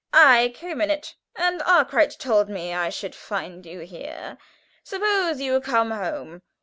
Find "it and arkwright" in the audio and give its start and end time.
0.89-2.15